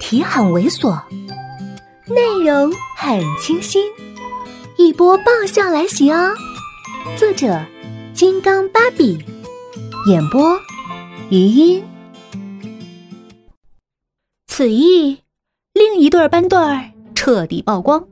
[0.00, 0.98] 题很猥琐，
[2.08, 3.84] 内容很清新，
[4.76, 6.32] 一波爆笑来袭哦！
[7.16, 7.64] 作者：
[8.14, 9.18] 金刚芭比，
[10.08, 10.58] 演播：
[11.28, 11.84] 余音。
[14.48, 15.18] 此役，
[15.74, 16.58] 另一对班队
[17.14, 18.02] 彻底曝光，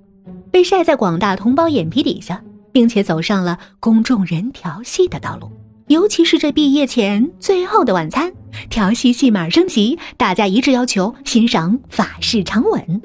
[0.52, 5.50] 被晒在广大同胞眼皮底下，并且走上了公众人调戏的道路。
[5.89, 8.30] 尤其是这毕业前最后的晚餐，
[8.71, 13.02] 调戏戏码升级，大家一致要求欣赏法式长吻。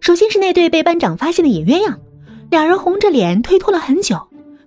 [0.00, 1.94] 首先是那对被班长发现的野鸳鸯，
[2.50, 4.18] 两人红着脸推脱了很久，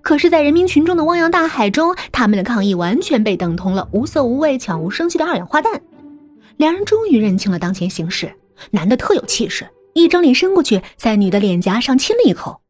[0.02, 5.82] 可是，在人民群众的汪洋大海中，他们的抗议完全被等同了无色无味、悄无声息的二氧化氮。
[6.58, 8.32] 两人终于认清了当前形势，
[8.72, 12.62] 男的特有气势，一张脸伸过去，在女的脸颊上亲了一口。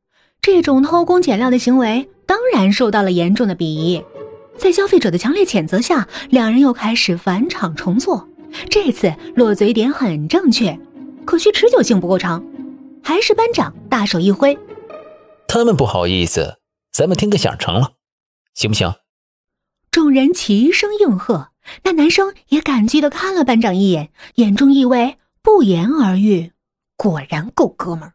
[0.41, 4.01] 这种偷工减料的行为，当然受到了严重的鄙夷。
[4.57, 8.27] 在消费者的强烈谴责下，两人又开始返场重做。
[8.69, 10.77] 这次落嘴点很正确，
[11.25, 12.43] 可惜持久性不够长。
[13.03, 14.57] 还是班长大手一挥
[15.47, 16.59] ：“他们不好意思，
[16.91, 17.93] 咱们听个响成了，
[18.53, 18.93] 行不行？”
[19.91, 21.49] 众人齐声应和。
[21.83, 26.51] 那男生也感激的看了班长一眼，眼中意味不言而喻。
[26.97, 28.13] 果然够哥们儿。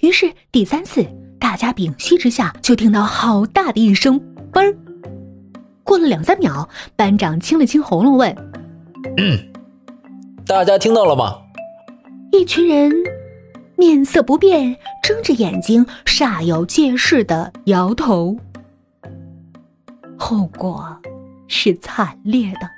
[0.00, 1.06] 于是第三次，
[1.38, 4.20] 大家屏息之下，就听到好大的一声
[4.52, 4.76] “嘣儿”。
[5.90, 8.32] 过了两三秒，班长清了清喉咙，问
[9.18, 9.36] ：“嗯，
[10.46, 11.36] 大家听到了吗？”
[12.30, 12.92] 一群人
[13.74, 18.36] 面色不变，睁着眼睛，煞有介事的摇头。
[20.16, 20.96] 后果
[21.48, 22.70] 是惨烈的，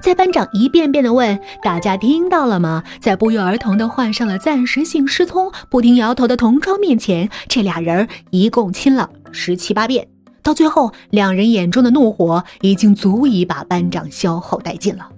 [0.00, 10.06] 在班长一遍遍的问大家听到了吗，在不约而同的患上了暂时性失聪、不停摇头的同窗面前，这俩人一共亲了十七八遍。
[10.42, 15.08] 到最后，两人眼中的怒火已经足以把班长消耗殆尽了。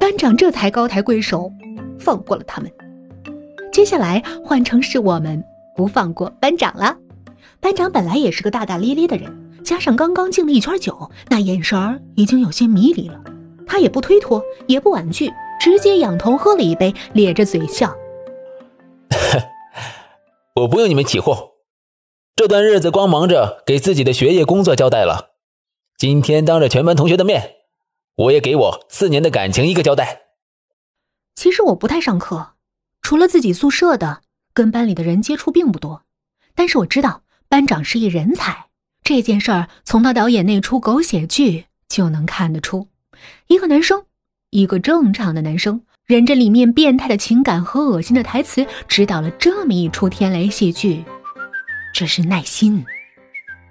[0.00, 1.52] 班长这才高抬贵手，
[1.98, 2.70] 放过了他们。
[3.72, 5.42] 接下来换成是我们
[5.76, 6.96] 不放过班长了。
[7.60, 9.32] 班长本来也是个大大咧咧的人，
[9.64, 13.20] 加上刚刚敬了一圈酒，那眼神儿已经有些迷离了。
[13.64, 17.94] 他也不推脱，也不婉拒，直接仰头喝了一杯，咧着嘴笑
[20.56, 21.36] ：“我不用你们起哄。”
[22.34, 25.32] 这段日子光忙着给自己的学业工作交代了，
[25.98, 27.56] 今天当着全班同学的面，
[28.14, 30.22] 我也给我四年的感情一个交代。
[31.34, 32.54] 其实我不太上课，
[33.02, 34.22] 除了自己宿舍的，
[34.54, 36.04] 跟班里的人接触并不多。
[36.54, 38.68] 但是我知道班长是一人才，
[39.04, 42.88] 这件事儿从他导演那出狗血剧就能看得出。
[43.48, 44.06] 一个男生，
[44.48, 51.04] 一个正常的男生，忍着里面变态的情感和恶心的台词，指导了这么一出天雷戏剧。
[51.92, 52.84] 这是耐心，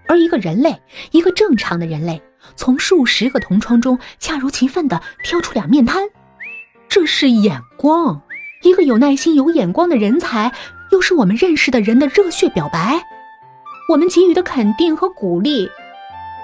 [0.08, 0.80] 而一个人类，
[1.12, 2.22] 一个正常的人类，
[2.56, 6.08] 从数十个同窗中恰如其分的挑出俩面瘫，
[6.88, 8.22] 这是眼光。
[8.64, 10.52] 一个有耐心、有眼光的人才，
[10.92, 13.02] 又是我们认识的人的热血表白。
[13.90, 15.68] 我们给予的肯定和鼓励，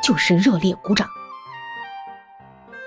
[0.04, 1.08] 就是热烈鼓掌。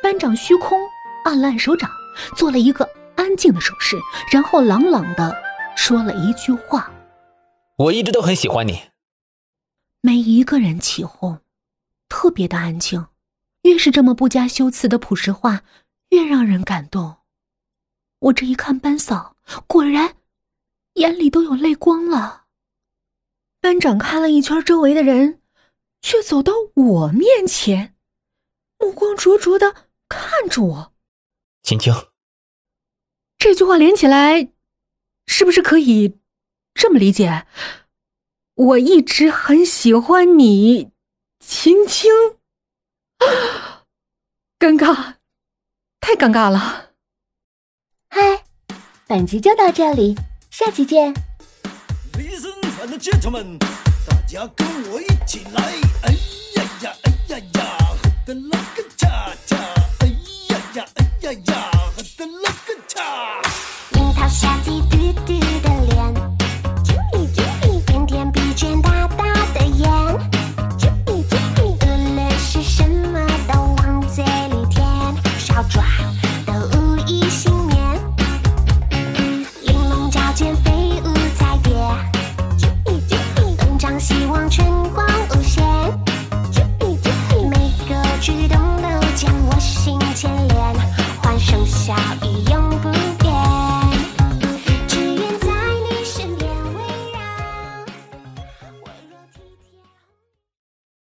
[0.03, 0.77] 班长虚空
[1.25, 1.89] 按了按手掌，
[2.35, 3.97] 做了一个安静的手势，
[4.33, 5.33] 然后朗朗的
[5.77, 6.91] 说了一句话。
[7.81, 8.91] 我一直都很喜欢你。
[10.03, 11.41] 没一个人起哄，
[12.11, 13.07] 特别的安静。
[13.63, 15.65] 越是这么不加修辞的朴实话，
[16.11, 17.17] 越让人感动。
[18.19, 19.35] 我这一看班嫂，
[19.67, 20.17] 果然
[20.95, 22.45] 眼里都有泪光了。
[23.61, 25.41] 班长看了一圈周围的人，
[26.03, 27.95] 却走到我面前，
[28.79, 30.93] 目光灼灼的看着我。
[31.63, 31.95] 青青，
[33.39, 34.53] 这句话连起来，
[35.27, 36.19] 是不是可以？
[36.75, 37.47] 这么理解，
[38.55, 40.91] 我一直很喜欢你，
[41.39, 42.11] 青青。
[44.59, 45.15] 尴尬，
[46.01, 46.91] 太尴尬了。
[48.09, 48.45] 嗨，
[49.07, 50.17] 本集就到这里，
[50.51, 51.15] 下期见。
[52.15, 53.59] Ladies and gentlemen，
[54.09, 55.75] 大家跟我一起来，